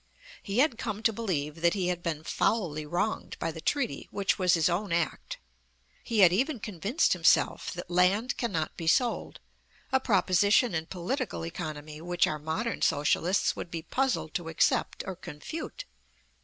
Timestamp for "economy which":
11.45-12.25